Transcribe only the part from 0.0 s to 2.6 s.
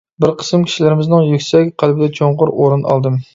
بىر قىسىم كىشىلىرىمىزنىڭ «يۈكسەك» قەلبىدە چوڭقۇر